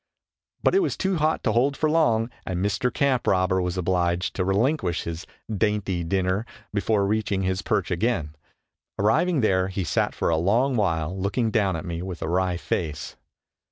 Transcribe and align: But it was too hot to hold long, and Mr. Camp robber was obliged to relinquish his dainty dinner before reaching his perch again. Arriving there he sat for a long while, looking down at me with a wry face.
But 0.63 0.73
it 0.73 0.79
was 0.81 0.97
too 0.97 1.17
hot 1.17 1.43
to 1.43 1.51
hold 1.51 1.77
long, 1.83 2.31
and 2.43 2.65
Mr. 2.65 2.91
Camp 2.91 3.27
robber 3.27 3.61
was 3.61 3.77
obliged 3.77 4.33
to 4.35 4.43
relinquish 4.43 5.03
his 5.03 5.27
dainty 5.55 6.03
dinner 6.03 6.43
before 6.73 7.05
reaching 7.05 7.43
his 7.43 7.61
perch 7.61 7.91
again. 7.91 8.35
Arriving 8.97 9.41
there 9.41 9.67
he 9.67 9.83
sat 9.83 10.15
for 10.15 10.29
a 10.29 10.37
long 10.37 10.75
while, 10.75 11.15
looking 11.15 11.51
down 11.51 11.75
at 11.75 11.85
me 11.85 12.01
with 12.01 12.23
a 12.23 12.27
wry 12.27 12.57
face. 12.57 13.15